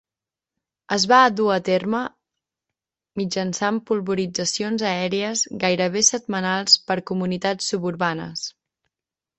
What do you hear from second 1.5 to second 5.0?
a terme mitjançant polvoritzacions